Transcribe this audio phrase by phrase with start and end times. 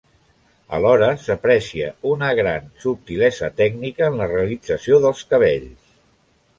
[0.77, 5.99] Alhora s'aprecia una gran subtilesa tècnica en la realització dels cabells.